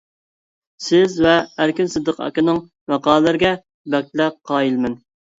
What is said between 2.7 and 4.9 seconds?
ماقالىلىرىگە بەكلا قايىل